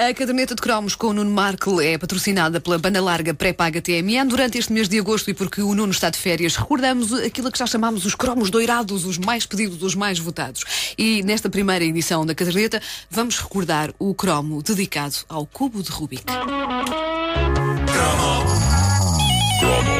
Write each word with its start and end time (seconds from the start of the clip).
A 0.00 0.14
caderneta 0.14 0.54
de 0.54 0.62
cromos 0.62 0.94
com 0.94 1.08
o 1.08 1.12
Nuno 1.12 1.32
Markle 1.32 1.84
é 1.84 1.98
patrocinada 1.98 2.60
pela 2.60 2.78
banda 2.78 3.02
larga 3.02 3.34
pré-paga 3.34 3.82
TMN. 3.82 4.28
Durante 4.28 4.56
este 4.56 4.72
mês 4.72 4.88
de 4.88 4.96
agosto 4.96 5.28
e 5.28 5.34
porque 5.34 5.60
o 5.60 5.74
Nuno 5.74 5.90
está 5.90 6.08
de 6.08 6.16
férias, 6.16 6.54
recordamos 6.54 7.12
aquilo 7.12 7.50
que 7.50 7.58
já 7.58 7.66
chamámos 7.66 8.06
os 8.06 8.14
cromos 8.14 8.48
doirados, 8.48 9.04
os 9.04 9.18
mais 9.18 9.44
pedidos, 9.44 9.82
os 9.82 9.96
mais 9.96 10.20
votados. 10.20 10.62
E 10.96 11.20
nesta 11.24 11.50
primeira 11.50 11.84
edição 11.84 12.24
da 12.24 12.32
caderneta, 12.32 12.80
vamos 13.10 13.40
recordar 13.40 13.92
o 13.98 14.14
cromo 14.14 14.62
dedicado 14.62 15.16
ao 15.28 15.44
cubo 15.44 15.82
de 15.82 15.90
Rubik. 15.90 16.22
Eu 19.60 19.97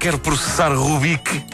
quero 0.00 0.18
processar 0.18 0.72
Rubik, 0.72 1.44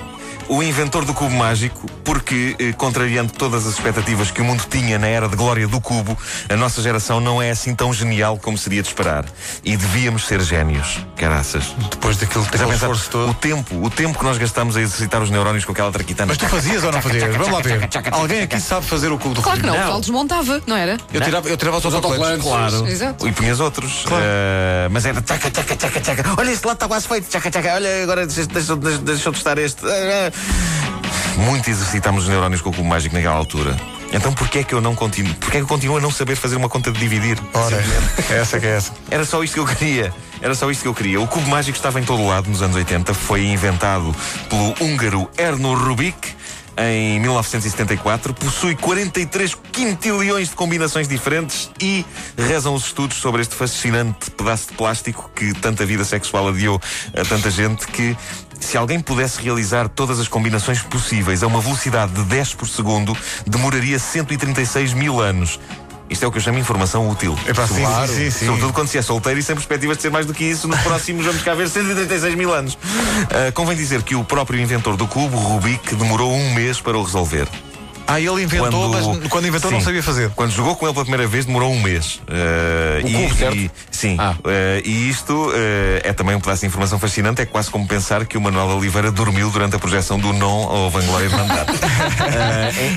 o 0.49 0.63
inventor 0.63 1.05
do 1.05 1.13
cubo 1.13 1.35
mágico, 1.35 1.87
porque, 2.05 2.55
eh, 2.59 2.73
contrariando 2.73 3.33
todas 3.33 3.67
as 3.67 3.75
expectativas 3.75 4.31
que 4.31 4.41
o 4.41 4.45
mundo 4.45 4.65
tinha 4.71 4.99
na 4.99 5.07
era 5.09 5.29
de 5.29 5.37
glória 5.37 5.67
do 5.67 5.81
cubo, 5.81 6.17
a 6.49 6.57
nossa 6.57 6.81
geração 6.81 7.21
não 7.21 7.41
é 7.43 7.51
assim 7.51 7.75
tão 7.75 7.93
genial 7.93 8.39
como 8.39 8.57
seria 8.57 8.83
de 8.83 8.89
esperar. 8.89 9.25
E 9.65 9.77
devíamos 9.77 10.27
ser 10.27 10.41
génios, 10.43 11.01
caraças. 11.17 11.75
Depois 11.91 12.17
teu 12.17 12.29
pensaste, 12.29 12.75
esforço 12.75 13.11
todo. 13.11 13.31
o 13.31 13.35
tempo, 13.35 13.85
o 13.85 13.91
tempo 13.91 14.19
que 14.19 14.25
nós 14.25 14.39
gastamos 14.39 14.77
a 14.77 14.81
exercitar 14.81 15.23
os 15.23 15.31
neurónios 15.31 15.65
com 15.65 15.73
aquela 15.73 15.91
traquitana. 15.91 16.29
Mas 16.29 16.39
tu 16.39 16.49
fazias 16.49 16.83
ou 16.85 16.93
não 16.93 17.03
fazias? 17.03 17.35
Vamos 17.37 17.53
lá 17.53 17.61
ver. 17.61 17.89
Alguém 18.13 18.43
aqui 18.43 18.61
sabe 18.61 18.87
fazer 18.87 19.11
o 19.11 19.19
cubo 19.19 19.35
do 19.35 19.43
Claro 19.43 19.61
que 19.61 19.67
não, 19.67 19.75
o 19.75 19.83
Paulo 19.83 20.01
desmontava, 20.01 20.63
não 20.67 20.77
era? 20.77 20.97
Eu 21.13 21.21
tirava, 21.21 21.49
eu 21.49 21.57
tirava 21.57 21.79
os 21.79 21.85
autocolantes. 21.95 22.43
Claro. 22.47 22.87
Exato. 22.87 23.27
E 23.27 23.33
punhas 23.33 23.61
outros. 23.61 24.05
Eh, 24.11 24.89
mas 24.91 25.05
era 25.05 25.21
tchaca, 25.21 25.51
tchaca, 25.51 25.77
tchaca, 25.77 26.01
tchaca. 26.01 26.35
Olha, 26.37 26.51
este 26.51 26.65
lado 26.67 26.77
está 26.77 26.87
quase 26.89 27.09
feito. 27.09 27.29
Tchaca, 27.29 27.51
tchaca. 27.51 27.75
Olha, 27.75 28.03
agora 28.03 28.27
deixa- 28.27 28.47
deixa- 28.47 28.77
deixa- 28.77 28.99
deixou 28.99 29.33
de 29.33 29.39
estar 29.39 29.59
este. 29.59 29.85
Eh. 29.87 30.33
Muito 31.37 31.69
exercitámos 31.69 32.25
os 32.25 32.29
neurónios 32.29 32.63
com 32.63 32.71
o 32.71 32.73
cubo 32.73 32.89
mágico 32.89 33.15
naquela 33.15 33.37
altura. 33.37 33.77
Então 34.13 34.33
porquê 34.33 34.61
é 34.61 34.65
que 34.65 34.75
eu 34.75 34.81
não 34.81 34.95
continuo? 34.95 35.35
Porquê 35.35 35.59
é 35.59 35.61
que 35.61 35.65
eu 35.65 35.69
continuo 35.69 35.99
a 35.99 36.01
não 36.01 36.11
saber 36.11 36.37
fazer 36.37 36.57
uma 36.57 36.69
conta 36.69 36.91
de 36.91 36.99
dividir? 36.99 37.39
Ora, 37.53 37.85
essa 38.31 38.59
que 38.59 38.67
é 38.67 38.77
essa. 38.77 38.93
Era 39.11 39.25
só 39.25 39.43
isto 39.43 39.55
que 39.55 39.61
eu 39.61 39.67
queria. 39.67 40.13
Era 40.41 40.55
só 40.55 40.71
isto 40.71 40.83
que 40.83 40.89
eu 40.89 40.95
queria. 40.95 41.21
O 41.21 41.27
cubo 41.27 41.49
mágico 41.49 41.77
estava 41.77 42.01
em 42.01 42.05
todo 42.05 42.27
lado 42.27 42.49
nos 42.49 42.63
anos 42.63 42.77
80. 42.77 43.13
Foi 43.13 43.45
inventado 43.45 44.15
pelo 44.49 44.75
húngaro 44.81 45.29
Erno 45.37 45.75
Rubik 45.75 46.37
em 46.79 47.19
1974. 47.21 48.35
Possui 48.35 48.77
43 48.77 49.55
quintilhões 49.73 50.51
de 50.51 50.55
combinações 50.55 51.09
diferentes 51.09 51.71
e 51.81 52.05
rezam 52.37 52.75
os 52.75 52.87
estudos 52.87 53.17
sobre 53.17 53.43
este 53.43 53.55
fascinante 53.55 54.31
pedaço 54.31 54.69
de 54.69 54.75
plástico 54.75 55.31
que 55.35 55.53
tanta 55.55 55.85
vida 55.87 56.05
sexual 56.05 56.49
adiou 56.49 56.81
a 57.15 57.25
tanta 57.25 57.51
gente 57.51 57.87
que 57.87 58.17
se 58.61 58.77
alguém 58.77 59.01
pudesse 59.01 59.41
realizar 59.43 59.89
todas 59.89 60.19
as 60.21 60.29
combinações 60.29 60.81
possíveis 60.83 61.43
a 61.43 61.47
uma 61.47 61.61
velocidade 61.61 62.13
de 62.13 62.23
10 62.25 62.55
por 62.55 62.69
segundo, 62.69 63.17
demoraria 63.47 63.99
136 63.99 64.93
mil 64.93 65.21
anos. 65.21 65.59
Isto 66.09 66.25
é 66.25 66.29
o 66.29 66.31
que 66.31 66.39
eu 66.39 66.43
chamo 66.43 66.55
de 66.55 66.61
informação 66.61 67.11
útil. 67.11 67.37
Epá, 67.49 67.67
sim, 67.67 67.81
Claro. 67.81 68.07
sim, 68.07 68.15
sim, 68.15 68.31
sim. 68.31 68.47
Sobretudo 68.47 68.73
quando 68.73 68.87
se 68.87 68.97
é 68.97 69.03
solteiro 69.03 69.41
e 69.41 69.43
sem 69.43 69.57
perspectivas 69.57 69.97
de 69.97 70.03
ser 70.05 70.11
mais 70.11 70.25
do 70.25 70.33
que 70.33 70.45
isso, 70.45 70.69
nos 70.69 70.79
próximos 70.81 71.27
vamos 71.27 71.43
cá 71.43 71.53
ver 71.55 71.69
136 71.69 72.37
mil 72.37 72.53
anos. 72.55 72.79
Ah, 73.29 73.51
convém 73.53 73.77
dizer 73.77 74.03
que 74.05 74.15
o 74.15 74.23
próprio 74.23 74.61
inventor 74.61 74.97
do 74.97 75.09
cubo, 75.09 75.37
Rubik, 75.37 75.97
demorou 75.97 76.33
um 76.33 76.55
mês 76.55 76.81
para 76.81 76.97
o 76.97 77.03
resolver. 77.03 77.49
Ah, 78.07 78.21
ele 78.21 78.43
inventou, 78.43 78.89
mas 78.89 79.29
quando 79.29 79.49
inventou 79.49 79.71
não 79.71 79.81
Sim. 79.81 79.87
sabia 79.87 80.03
fazer. 80.03 80.31
Quando 80.31 80.51
jogou 80.53 80.77
com 80.77 80.87
ele 80.87 80.93
pela 80.95 81.05
primeira 81.05 81.27
vez, 81.27 81.45
demorou 81.45 81.73
um 81.73 81.81
mês. 81.81 82.21
Uh, 82.29 83.05
O 83.05 83.09
e, 83.09 83.13
cubo, 83.13 83.35
certo? 83.37 83.57
e- 83.57 83.71
sim. 83.91 84.17
Ah. 84.19 84.35
Uh, 84.39 84.81
e 84.85 85.09
isto 85.11 85.33
uh, 85.49 85.53
é 86.05 86.13
também 86.13 86.37
um 86.37 86.41
pedaço 86.41 86.61
de 86.61 86.67
informação 86.67 86.99
fascinante. 86.99 87.43
É 87.43 87.47
quase 87.47 87.69
como 87.71 87.87
pensar 87.87 88.25
que 88.25 88.39
o 88.39 88.41
Manuel 88.41 88.69
Oliveira 88.77 89.11
dormiu 89.11 89.51
durante 89.51 89.75
a 89.77 89.79
projeção 89.79 90.19
do 90.19 90.33
Non 90.33 90.69
ao 90.69 90.91
Vanglória 90.91 91.29
de 91.29 91.35
Mandato. 91.37 91.73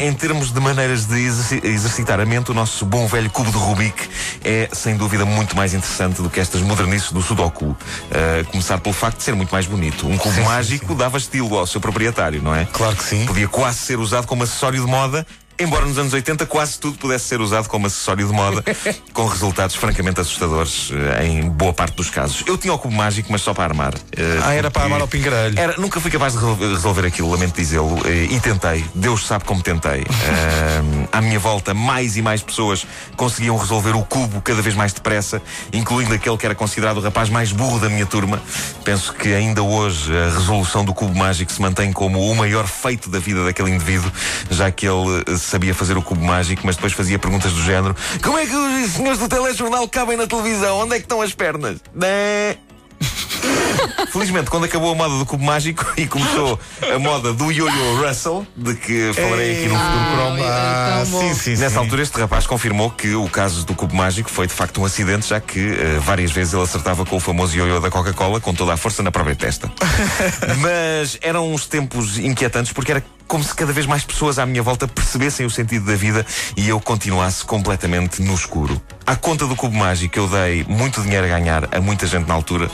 Em, 0.02 0.08
em 0.08 0.14
termos 0.14 0.52
de 0.52 0.60
maneiras 0.60 1.06
de 1.06 1.18
exerci- 1.20 1.62
exercitar 1.66 2.20
a 2.20 2.26
mente, 2.26 2.52
o 2.52 2.54
nosso 2.54 2.86
bom 2.86 3.08
velho 3.08 3.30
cubo 3.30 3.52
de 3.52 3.58
Rubik 3.58 4.10
é, 4.44 4.70
sem 4.74 4.96
dúvida, 4.98 5.26
muito 5.26 5.56
mais 5.56 5.74
interessante 5.74 6.22
do 6.22 6.30
que 6.30 6.40
estas 6.40 6.62
modernices 6.62 7.12
do 7.12 7.22
Sudoku. 7.22 7.76
Começar 8.52 8.78
pelo 8.80 8.94
facto 8.94 9.18
de 9.18 9.24
ser 9.24 9.36
muito 9.36 9.52
mais 9.52 9.66
bonito. 9.66 10.08
Um 10.08 10.18
cubo 10.18 10.44
mágico 10.44 10.94
dava 10.96 11.18
estilo 11.18 11.58
ao 11.58 11.66
seu 11.68 11.80
proprietário, 11.80 12.42
não 12.42 12.54
é? 12.54 12.66
Claro 12.66 12.96
que 12.96 13.04
sim. 13.04 13.26
Podia 13.26 13.48
quase 13.48 13.78
ser 13.80 14.00
usado 14.00 14.28
como 14.28 14.44
acessório 14.44 14.80
de 14.82 14.88
moda. 14.88 14.99
moda 15.00 15.26
Embora 15.60 15.86
nos 15.86 15.98
anos 15.98 16.14
80 16.14 16.46
quase 16.46 16.80
tudo 16.80 16.98
pudesse 16.98 17.26
ser 17.26 17.42
usado 17.42 17.68
como 17.68 17.88
acessório 17.88 18.26
de 18.26 18.34
moda, 18.34 18.64
com 19.14 19.26
resultados 19.26 19.76
francamente 19.76 20.22
assustadores 20.22 20.90
eh, 21.20 21.26
em 21.28 21.50
boa 21.50 21.74
parte 21.74 21.96
dos 21.96 22.10
casos. 22.10 22.44
Eu 22.48 22.58
tinha 22.58 22.74
o 22.74 22.80
cubo 22.80 22.96
mágico, 22.96 23.30
mas 23.32 23.42
só 23.42 23.54
para 23.54 23.66
armar. 23.66 23.94
eh, 24.16 24.40
Ah, 24.44 24.54
era 24.54 24.72
para 24.72 24.86
amar 24.86 25.02
ao 25.02 25.08
pingarelho. 25.08 25.60
Era, 25.60 25.76
nunca 25.78 26.00
fui 26.00 26.10
capaz 26.10 26.34
de 26.34 26.40
re- 26.40 26.68
resolver 26.74 27.06
aquilo, 27.06 27.30
lamento 27.32 27.56
dizê-lo, 27.56 27.98
eh, 28.08 28.28
e 28.32 28.40
tentei. 28.40 28.86
Deus 28.96 29.26
sabe 29.28 29.44
como 29.44 29.62
tentei. 29.62 30.04
À 31.12 31.22
minha 31.22 31.40
volta, 31.40 31.74
mais 31.74 32.16
e 32.18 32.22
mais 32.22 32.42
pessoas 32.42 32.86
conseguiam 33.18 33.58
resolver 33.58 33.96
o 33.96 34.04
cubo 34.04 34.42
cada 34.42 34.62
vez 34.62 34.76
mais 34.76 34.94
depressa, 34.94 35.42
incluindo 35.74 36.14
aquele 36.14 36.38
que 36.38 36.46
era 36.46 36.56
considerado 36.56 36.98
o 36.98 37.02
rapaz 37.02 37.30
mais 37.30 37.52
burro 37.52 37.80
da 37.80 37.90
minha 37.90 38.06
turma. 38.06 38.42
Penso 38.86 39.14
que 39.14 39.34
ainda 39.34 39.62
hoje 39.64 40.16
a 40.16 40.26
resolução 40.38 40.86
do 40.86 40.94
cubo 40.94 41.18
mágico 41.18 41.52
se 41.52 41.62
mantém 41.62 41.92
como 41.92 42.20
o 42.32 42.36
maior 42.36 42.68
feito 42.68 43.10
da 43.10 43.20
vida 43.20 43.44
daquele 43.44 43.72
indivíduo, 43.72 44.12
já 44.50 44.72
que 44.72 44.88
ele 44.88 45.24
sabia 45.50 45.74
fazer 45.74 45.98
o 45.98 46.02
cubo 46.02 46.24
mágico, 46.24 46.62
mas 46.66 46.76
depois 46.76 46.94
fazia 46.94 47.18
perguntas 47.20 47.52
do 47.52 47.62
género: 47.64 47.96
Como 48.24 48.38
é 48.38 48.46
que 48.46 48.56
os 48.56 48.92
senhores 48.92 49.20
do 49.20 49.28
telejornal 49.28 49.88
cabem 49.88 50.18
na 50.18 50.28
televisão? 50.28 50.80
Onde 50.80 50.96
é 50.96 50.98
que 50.98 51.06
estão 51.06 51.22
as 51.22 51.34
pernas? 51.34 51.78
Né? 51.94 52.58
Felizmente, 54.12 54.50
quando 54.50 54.66
acabou 54.66 54.92
a 54.92 54.96
moda 54.96 55.18
do 55.18 55.26
cubo 55.26 55.44
mágico 55.44 55.86
e 55.96 56.08
começou 56.08 56.60
a 56.94 57.00
moda 57.00 57.32
do 57.34 57.52
Yo-Yo 57.52 58.06
Russell, 58.06 58.46
de 58.56 58.76
que 58.76 59.14
falarei 59.14 59.60
aqui 59.60 59.68
no 59.70 59.76
futuro 59.76 60.06
cromo. 60.16 60.44
Ah, 60.44 61.02
tão 61.04 61.12
bom. 61.12 61.20
sim, 61.22 61.34
sim, 61.34 61.50
Nessa 61.52 61.70
sim. 61.70 61.78
altura, 61.78 62.02
este 62.02 62.20
rapaz 62.20 62.48
confirmou 62.48 62.90
que 62.90 63.14
o 63.14 63.30
caso 63.30 63.66
do 63.66 63.76
cubo 63.76 63.96
mágico 63.96 64.30
foi 64.30 64.48
de 64.48 64.54
facto 64.54 64.82
um 64.82 64.86
acidente, 64.86 65.28
já 65.28 65.40
que 65.40 65.60
eh, 65.60 66.00
várias 66.02 66.32
vezes 66.32 66.54
ele 66.54 66.64
acertava 66.64 67.06
com 67.06 67.16
o 67.16 67.20
famoso 67.20 67.56
ioiô 67.56 67.80
da 67.80 67.90
Coca-Cola 67.90 68.40
com 68.40 68.54
toda 68.54 68.74
a 68.74 68.78
força 68.78 69.04
na 69.04 69.12
própria 69.12 69.36
testa. 69.36 69.72
Mas 70.60 71.18
eram 71.22 71.52
uns 71.52 71.66
tempos 71.68 72.18
inquietantes 72.18 72.74
porque 72.74 72.92
era 72.92 73.04
como 73.30 73.44
se 73.44 73.54
cada 73.54 73.72
vez 73.72 73.86
mais 73.86 74.04
pessoas 74.04 74.40
à 74.40 74.46
minha 74.46 74.64
volta 74.64 74.88
percebessem 74.88 75.46
o 75.46 75.52
sentido 75.52 75.86
da 75.86 75.96
vida 75.96 76.26
e 76.58 76.68
eu 76.68 76.80
continuasse 76.82 77.46
completamente 77.46 78.24
no 78.24 78.34
escuro. 78.34 78.82
À 79.06 79.16
conta 79.16 79.46
do 79.48 79.56
cubo 79.56 79.76
mágico, 79.78 80.18
eu 80.20 80.28
dei 80.28 80.66
muito 80.68 81.02
dinheiro 81.02 81.26
a 81.26 81.30
ganhar 81.30 81.68
a 81.76 81.80
muita 81.80 82.06
gente 82.08 82.28
na 82.28 82.34
altura, 82.34 82.70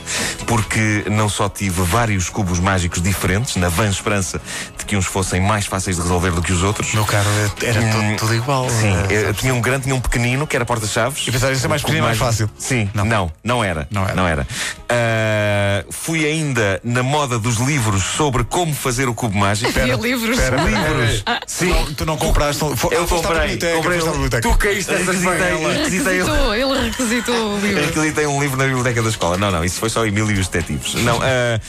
porque 0.47 1.03
não 1.09 1.27
só 1.29 1.47
tive 1.49 1.81
vários 1.83 2.29
cubos 2.29 2.59
mágicos 2.59 3.01
diferentes, 3.01 3.55
na 3.57 3.69
vã 3.69 3.87
esperança 3.89 4.41
de 4.77 4.85
que 4.85 4.95
uns 4.95 5.05
fossem 5.05 5.41
mais 5.41 5.65
fáceis 5.65 5.95
de 5.97 6.01
resolver 6.01 6.31
do 6.31 6.41
que 6.41 6.51
os 6.53 6.63
outros. 6.63 6.87
No 6.93 7.01
meu 7.01 7.05
carro 7.05 7.29
era 7.63 7.79
Hum, 7.81 7.91
tudo, 7.91 8.15
tudo 8.19 8.35
igual. 8.35 8.69
Sim, 8.69 8.93
Eh, 9.09 9.27
eu 9.29 9.33
tinha 9.33 9.53
um 9.53 9.61
grande, 9.61 9.83
tinha 9.83 9.95
um 9.95 9.99
pequenino 10.01 10.45
que 10.47 10.55
era 10.55 10.65
porta-chaves. 10.65 11.25
E 11.27 11.31
pensava, 11.31 11.51
isso 11.53 11.65
é 11.65 11.69
mais 11.69 11.81
pequenino, 11.81 12.05
mais 12.05 12.17
fácil. 12.17 12.49
Sim, 12.57 12.89
não, 12.93 13.05
Não. 13.05 13.31
não, 13.43 13.63
era. 13.63 13.87
Não 13.91 14.03
era. 14.03 14.15
Não 14.15 14.27
era. 14.27 14.47
Ah, 14.89 15.83
fui 15.89 16.25
ainda 16.25 16.79
na 16.83 17.01
moda 17.03 17.39
dos 17.39 17.57
livros 17.57 18.03
sobre 18.03 18.43
como 18.43 18.73
fazer 18.73 19.07
o 19.07 19.13
cubo 19.13 19.37
mágico. 19.37 19.77
Havia 19.77 19.95
livros. 19.95 20.37
Espera, 20.37 20.63
Livros. 20.63 21.23
Sim. 21.47 21.69
Tu 21.69 21.75
não, 21.75 21.93
tu 21.93 22.05
não 22.05 22.17
compraste. 22.17 22.63
Foi, 22.75 22.95
Eu 22.95 23.07
comprei, 23.07 23.39
biblioteca, 23.41 23.75
comprei 23.77 23.99
biblioteca. 23.99 24.41
Tu 24.41 24.57
caíste 24.57 24.91
nessa 24.91 25.11
Requisitei, 25.11 25.55
requisitei, 25.57 26.13
Requisitou, 26.17 26.55
ele 26.55 26.79
requisitou 26.89 27.35
o 27.35 27.59
livro. 27.59 27.85
requisitei 27.85 28.27
um 28.27 28.41
livro 28.41 28.57
na 28.57 28.65
biblioteca 28.65 29.01
da 29.01 29.09
escola. 29.09 29.37
Não, 29.37 29.51
não, 29.51 29.63
isso 29.63 29.79
foi 29.79 29.89
só 29.89 30.05
Emílio 30.05 30.31
e 30.35 30.39
os 30.39 30.47
Detetives. 30.47 30.93
Não, 31.03 31.19
ah, 31.21 31.59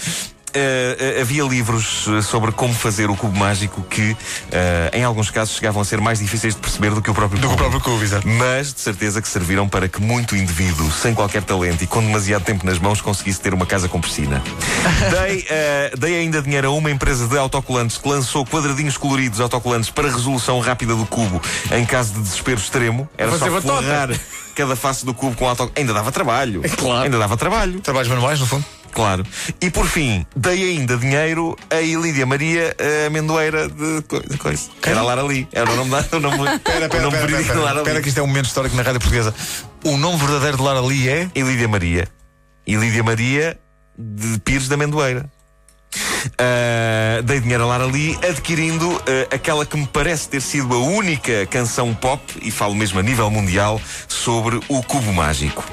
ah, 0.56 1.20
havia 1.20 1.44
livros 1.44 2.06
eh, 2.08 2.23
sobre 2.23 2.53
como 2.53 2.75
fazer 2.75 3.11
o 3.11 3.17
cubo 3.17 3.37
mágico 3.38 3.82
que, 3.82 4.17
ah, 4.53 4.97
em 4.97 5.05
alguns 5.05 5.31
casos, 5.31 5.55
chegavam 5.56 5.82
a 5.82 5.85
ser 5.85 6.00
mais 6.00 6.19
difíceis 6.19 6.55
de 6.55 6.61
perceber 6.61 6.91
do 6.91 7.03
que 7.03 7.11
o 7.11 7.14
próprio 7.14 7.41
Do 7.41 7.49
que 7.49 7.55
o 7.55 7.56
cubo. 7.56 7.70
próprio 7.70 7.81
cubo, 7.81 8.03
exato. 8.03 8.26
Mas 8.26 8.73
de 8.73 8.81
certeza 8.81 9.20
que 9.20 9.29
serviram 9.29 9.69
para 9.69 9.88
que 9.88 10.00
muito 10.00 10.37
indivíduo, 10.37 10.91
sem 10.91 11.14
qualquer 11.14 11.43
talento 11.43 11.82
e 11.82 11.87
com 11.87 12.00
demasiado 12.00 12.44
tempo 12.44 12.64
nas 12.64 12.79
mãos, 12.79 13.00
conseguisse 13.00 13.41
ter 13.41 13.53
uma 13.55 13.67
casa 13.67 13.88
com 13.88 14.00
piscina. 14.00 14.43
dei, 15.11 15.47
eh, 15.49 15.93
dei 15.99 16.17
ainda 16.17 16.41
dinheiro 16.43 16.69
a 16.69 16.70
uma 16.70 16.91
empresa 16.91 17.26
de 17.26 17.37
autocolantes 17.37 17.99
que 17.99 18.09
lançou 18.09 18.44
quadradinhos 18.47 18.97
coloridos 18.97 19.41
autocolantes 19.41 19.91
para 19.91 20.09
resolução 20.09 20.61
rápida 20.61 20.94
do 20.94 21.06
cubo 21.06 21.41
em 21.70 21.85
caso 21.85 22.14
de 22.14 22.20
desespero 22.20 22.59
extremo. 22.59 23.09
Era 23.17 23.37
só 23.38 23.61
forrar 23.61 24.09
cada 24.55 24.75
face 24.75 25.05
do 25.05 25.12
cubo 25.12 25.37
com 25.37 25.49
auto... 25.49 25.70
Ainda 25.76 25.93
dava 25.93 26.11
trabalho. 26.11 26.62
Claro. 26.76 27.05
Ainda 27.05 27.19
dava 27.19 27.37
trabalho. 27.37 27.81
Trabalhos 27.81 28.09
manuais, 28.09 28.38
no 28.38 28.47
fundo. 28.47 28.64
Claro. 28.96 29.26
E 29.60 29.69
por 29.70 29.87
fim, 29.87 30.25
dei 30.34 30.70
ainda 30.70 30.96
dinheiro 30.96 31.54
a 31.70 31.82
Ilídia 31.82 32.25
Maria 32.25 32.75
a 32.81 33.08
amendoeira 33.08 33.69
de, 33.69 34.00
co- 34.08 34.20
de 34.26 34.38
coisa. 34.38 34.70
Era 34.82 35.00
a 35.00 35.02
Lara 35.02 35.22
Lee. 35.22 35.46
Era 35.52 35.70
o 35.70 35.76
nome 35.76 35.90
da. 35.90 36.16
O 36.16 36.19
nome, 36.19 36.37
Espera, 36.54 36.81
o 36.81 36.84
espera, 36.84 37.02
nome 37.02 37.16
Lara 37.62 37.78
espera 37.81 37.94
Lee. 37.96 38.02
que 38.02 38.08
isto 38.08 38.19
é 38.19 38.22
um 38.22 38.26
momento 38.26 38.46
histórico 38.46 38.75
na 38.75 38.82
rádio 38.82 38.98
portuguesa. 39.00 39.34
O 39.84 39.98
nome 39.98 40.16
verdadeiro 40.16 40.56
de 40.56 40.62
Lara 40.62 40.81
Lee 40.81 41.08
é. 41.10 41.31
E 41.34 41.43
Lídia 41.43 41.69
Maria. 41.69 42.08
E 42.66 42.75
Lídia 42.75 43.04
Maria 43.04 43.58
de 43.98 44.38
Pires 44.40 44.66
da 44.66 44.76
Amendoeira. 44.76 45.31
Uh, 46.26 47.22
dei 47.22 47.38
dinheiro 47.40 47.64
a 47.64 47.66
Lara 47.66 47.84
Lee, 47.87 48.19
adquirindo 48.28 48.88
uh, 48.90 49.00
aquela 49.31 49.66
que 49.66 49.76
me 49.76 49.87
parece 49.87 50.26
ter 50.28 50.40
sido 50.40 50.75
a 50.75 50.78
única 50.78 51.44
canção 51.46 51.94
pop, 51.94 52.22
e 52.42 52.50
falo 52.50 52.75
mesmo 52.75 52.99
a 52.99 53.02
nível 53.02 53.31
mundial, 53.31 53.78
sobre 54.08 54.56
o 54.69 54.82
cubo 54.82 55.12
mágico. 55.12 55.64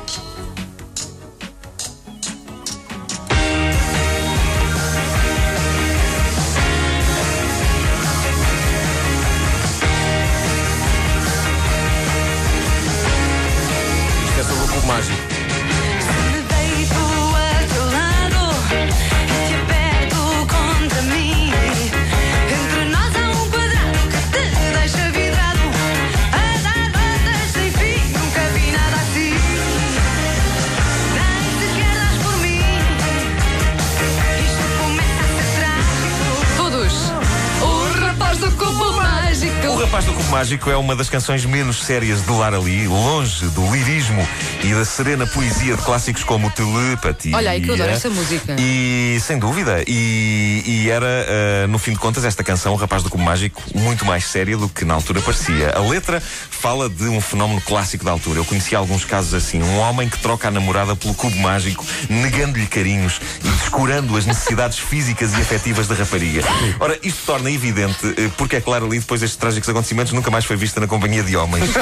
Rapaz 39.94 40.06
do 40.08 40.14
Cubo 40.14 40.30
Mágico 40.32 40.72
é 40.72 40.76
uma 40.76 40.96
das 40.96 41.08
canções 41.08 41.46
menos 41.46 41.84
sérias 41.84 42.26
de 42.26 42.32
Lara 42.32 42.58
Lee, 42.58 42.88
longe 42.88 43.46
do 43.50 43.62
lirismo 43.72 44.28
e 44.64 44.74
da 44.74 44.84
serena 44.84 45.28
poesia 45.28 45.76
de 45.76 45.84
clássicos 45.84 46.24
como 46.24 46.50
Telepatia. 46.50 47.38
Olha 47.38 47.52
aí 47.52 47.62
que 47.62 47.70
eu 47.70 47.76
adoro 47.76 47.92
essa 47.92 48.10
música. 48.10 48.56
E, 48.58 49.20
sem 49.22 49.38
dúvida, 49.38 49.84
e, 49.86 50.64
e 50.66 50.90
era, 50.90 51.06
uh, 51.06 51.68
no 51.68 51.78
fim 51.78 51.92
de 51.92 52.00
contas, 52.00 52.26
esta 52.26 52.44
canção, 52.44 52.74
O 52.74 52.76
Rapaz 52.76 53.04
do 53.04 53.10
Cubo 53.12 53.24
Mágico, 53.24 53.62
muito 53.76 54.04
mais 54.04 54.26
séria 54.26 54.58
do 54.58 54.68
que 54.68 54.84
na 54.84 54.96
altura 54.96 55.22
parecia. 55.22 55.70
A 55.76 55.82
letra 55.82 56.20
fala 56.20 56.90
de 56.90 57.04
um 57.04 57.22
fenómeno 57.22 57.62
clássico 57.62 58.04
da 58.04 58.10
altura. 58.10 58.40
Eu 58.40 58.46
conheci 58.46 58.76
alguns 58.76 59.06
casos 59.06 59.36
assim. 59.36 59.62
Um 59.62 59.78
homem 59.78 60.10
que 60.10 60.18
troca 60.18 60.48
a 60.48 60.52
namorada 60.52 60.96
pelo 60.96 61.14
cubo 61.14 61.38
mágico, 61.38 61.86
negando-lhe 62.10 62.66
carinhos 62.66 63.22
e 63.44 63.48
descurando 63.48 64.18
as 64.18 64.26
necessidades 64.26 64.80
físicas 64.80 65.34
e 65.34 65.36
afetivas 65.36 65.88
da 65.88 65.94
rapariga. 65.94 66.42
Ora, 66.80 66.98
isto 67.04 67.24
torna 67.28 67.52
evidente 67.52 68.08
uh, 68.08 68.32
porque 68.38 68.56
é 68.56 68.62
claro 68.62 68.88
ali, 68.88 68.98
depois 68.98 69.22
destes 69.22 69.38
trágicos 69.38 69.70
acontecimentos, 69.70 69.83
acontecimentos 69.84 70.14
nunca 70.14 70.32
mais 70.32 70.46
foi 70.46 70.56
vista 70.56 70.80
na 70.80 70.88
companhia 70.88 71.22
de 71.24 71.36
homens. 71.36 71.70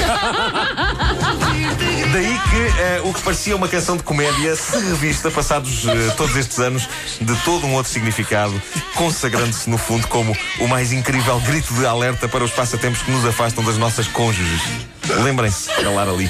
Daí 2.12 2.40
que 2.50 3.04
uh, 3.04 3.10
o 3.10 3.14
que 3.14 3.22
parecia 3.22 3.56
uma 3.56 3.68
canção 3.68 3.96
de 3.96 4.04
comédia 4.04 4.56
se 4.56 4.78
revista, 4.80 5.30
passados 5.32 5.86
uh, 5.86 5.90
todos 6.18 6.36
estes 6.36 6.60
anos, 6.60 6.90
de 7.22 7.36
todo 7.44 7.66
um 7.66 7.74
outro 7.76 7.92
significado, 7.92 8.60
consagrando-se 8.96 9.70
no 9.70 9.78
fundo 9.78 10.08
como 10.08 10.36
o 10.60 10.68
mais 10.68 10.92
incrível 10.92 11.40
grito 11.42 11.74
de 11.74 11.86
alerta 11.86 12.28
para 12.28 12.44
os 12.44 12.52
passatempos 12.52 13.02
que 13.04 13.12
nos 13.12 13.26
afastam 13.26 13.64
das 13.64 13.78
nossas 13.78 14.08
cônjuges. 14.08 14.62
Lembrem-se, 15.24 15.70
calar 15.82 16.10
ali. 16.10 16.30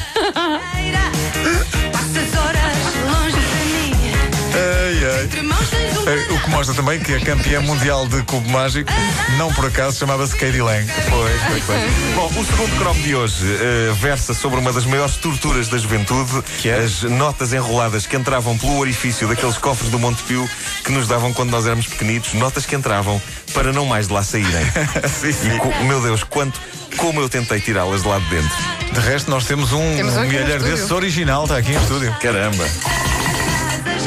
O 6.32 6.40
que 6.40 6.50
mostra 6.50 6.76
também 6.76 7.00
que 7.00 7.14
a 7.14 7.20
campeã 7.20 7.62
mundial 7.62 8.08
de 8.08 8.22
cubo 8.24 8.50
mágico, 8.50 8.92
não 9.38 9.54
por 9.54 9.66
acaso, 9.66 9.98
chamava-se 9.98 10.36
Katie 10.36 10.62
Lang. 10.62 10.86
Pois, 11.10 11.42
pois, 11.48 11.64
pois. 11.66 11.82
Bom, 12.16 12.42
o 12.42 12.46
segundo 12.46 12.78
cromo 12.78 13.02
de 13.02 13.16
hoje 13.16 13.46
uh, 13.46 13.94
versa 13.96 14.34
sobre 14.34 14.60
uma 14.60 14.74
das 14.74 14.86
maiores 14.86 15.16
torturas 15.18 15.68
da 15.68 15.78
juventude, 15.78 16.42
que 16.60 16.70
é? 16.70 16.80
as 16.80 17.04
notas 17.04 17.54
enroladas 17.54 18.08
que 18.08 18.16
entravam 18.16 18.58
pelo 18.58 18.78
orifício 18.80 19.28
daqueles 19.28 19.58
cofres 19.58 19.92
do 19.92 20.00
Montepio 20.00 20.50
que 20.84 20.92
nos 20.92 21.08
davam 21.08 21.32
quando 21.34 21.52
nós 21.52 21.66
éramos 21.66 21.88
pequenitos, 21.88 22.34
notas 22.34 22.66
que 22.66 22.76
entravam 22.76 23.22
para 23.54 23.72
não 23.72 23.86
mais 23.86 24.08
de 24.08 24.14
lá 24.14 24.24
saírem. 24.24 24.66
sim, 25.08 25.32
sim. 25.32 25.50
E, 25.82 25.84
meu 25.84 26.02
Deus, 26.02 26.24
quanto, 26.24 26.60
como 26.98 27.20
eu 27.20 27.30
tentei 27.30 27.60
tirá-las 27.60 28.02
de 28.02 28.08
lá 28.08 28.18
de 28.18 28.30
dentro. 28.30 28.58
De 28.92 29.00
resto, 29.00 29.30
nós 29.30 29.46
temos 29.46 29.72
um, 29.72 29.96
temos 29.96 30.18
um 30.18 30.28
desses 30.28 30.92
original, 30.92 31.44
está 31.44 31.58
aqui 31.58 31.72
em 31.72 31.78
estúdio. 31.78 32.16
Caramba. 32.20 32.66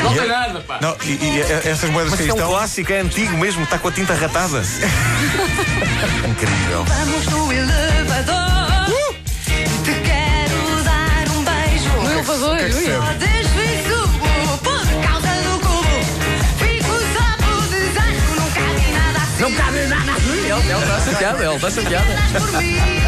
Não 0.03 0.15
tem 0.15 0.29
nada, 0.29 0.61
pá. 0.61 0.79
Não, 0.81 0.97
e, 1.05 1.13
e 1.13 1.41
essas 1.69 1.91
moedas 1.91 2.13
Mas 2.13 2.21
que 2.21 2.29
é 2.29 2.33
um 2.33 2.37
estão... 2.37 2.51
clássico, 2.51 2.93
é 2.93 3.01
antigo 3.01 3.37
mesmo, 3.37 3.63
está 3.65 3.79
com 3.79 3.89
a 3.89 3.93
tinta 3.93 4.15
ratada. 4.15 4.63
Incrível. 6.29 6.85
Vamos 6.85 7.27
no 7.27 7.53
elevador. 7.53 8.89
Uh! 8.89 9.15
Te 9.85 9.93
quero 9.93 10.83
dar 10.85 11.29
um 11.37 11.45
beijo. 11.45 11.91
No 12.03 12.11
elevador, 12.13 12.57
que 12.57 12.65
é 12.65 12.69
que 12.69 12.75
ui. 12.75 12.85
serve? 12.85 13.07
Só 13.07 13.13
desço 13.15 13.55
subo 13.89 14.59
por 14.59 14.87
causa 15.07 15.33
do 15.43 15.59
cubo. 15.61 15.97
Fico 16.59 16.95
só 17.15 17.27
por 17.39 17.63
não 18.37 18.49
cabe 18.51 18.87
nada 18.93 19.19
assim. 19.19 19.43
Não 19.43 19.53
cabe 19.53 19.87
nada. 19.87 20.13
Ele 20.45 20.83
está 20.83 21.01
chateado, 21.01 21.43
ele 21.43 21.55
está 21.55 21.71
chateado. 21.71 22.07
Por 22.39 22.53
mim. 22.59 23.05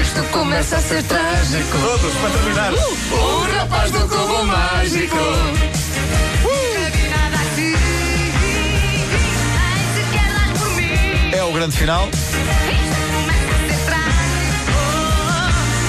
Isto 0.00 0.22
começa 0.30 0.76
a 0.76 0.80
ser 0.80 1.02
trágico. 1.04 1.78
Todos, 1.78 2.14
para 2.14 2.30
terminar. 2.30 2.72
O 2.72 3.43
É 11.32 11.44
o 11.44 11.52
grande 11.52 11.76
final. 11.76 12.08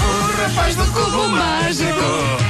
O 0.04 0.42
rapaz 0.42 0.76
do 0.76 0.86
cubo 0.88 1.30
mágico. 1.30 2.46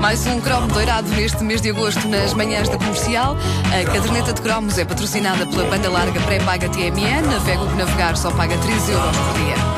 Mais 0.00 0.24
um 0.26 0.40
cromo 0.40 0.68
doirado 0.68 1.08
neste 1.10 1.42
mês 1.42 1.60
de 1.60 1.70
agosto 1.70 2.06
nas 2.08 2.32
manhãs 2.32 2.68
da 2.68 2.76
comercial. 2.76 3.36
A 3.72 3.84
caderneta 3.84 4.32
de 4.32 4.40
cromos 4.40 4.78
é 4.78 4.84
patrocinada 4.84 5.46
pela 5.46 5.64
banda 5.64 5.90
larga 5.90 6.20
pré-paga 6.20 6.68
TMN. 6.68 7.22
Navega 7.28 7.62
o 7.62 7.68
que 7.68 7.76
navegar 7.76 8.16
só 8.16 8.30
paga 8.30 8.56
13 8.56 8.92
euros 8.92 9.16
por 9.16 9.34
dia. 9.34 9.75